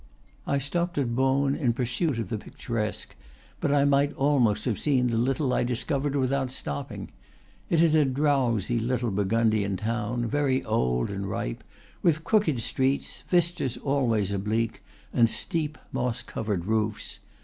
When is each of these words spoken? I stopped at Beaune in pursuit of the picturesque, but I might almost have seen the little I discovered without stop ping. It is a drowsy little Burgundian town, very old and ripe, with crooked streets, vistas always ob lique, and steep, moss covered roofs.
I 0.47 0.57
stopped 0.57 0.97
at 0.97 1.15
Beaune 1.15 1.53
in 1.55 1.73
pursuit 1.73 2.17
of 2.17 2.29
the 2.29 2.39
picturesque, 2.39 3.13
but 3.59 3.71
I 3.71 3.85
might 3.85 4.11
almost 4.13 4.65
have 4.65 4.79
seen 4.79 5.09
the 5.11 5.15
little 5.17 5.53
I 5.53 5.63
discovered 5.63 6.15
without 6.15 6.49
stop 6.49 6.89
ping. 6.89 7.11
It 7.69 7.83
is 7.83 7.93
a 7.93 8.03
drowsy 8.03 8.79
little 8.79 9.11
Burgundian 9.11 9.77
town, 9.77 10.25
very 10.25 10.65
old 10.65 11.11
and 11.11 11.29
ripe, 11.29 11.63
with 12.01 12.23
crooked 12.23 12.61
streets, 12.63 13.21
vistas 13.27 13.77
always 13.77 14.33
ob 14.33 14.47
lique, 14.47 14.81
and 15.13 15.29
steep, 15.29 15.77
moss 15.91 16.23
covered 16.23 16.65
roofs. 16.65 17.19